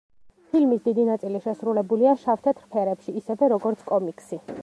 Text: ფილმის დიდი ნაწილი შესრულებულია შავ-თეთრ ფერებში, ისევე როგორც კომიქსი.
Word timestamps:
ფილმის 0.53 0.79
დიდი 0.85 1.03
ნაწილი 1.09 1.41
შესრულებულია 1.43 2.15
შავ-თეთრ 2.23 2.65
ფერებში, 2.77 3.17
ისევე 3.23 3.53
როგორც 3.55 3.87
კომიქსი. 3.93 4.45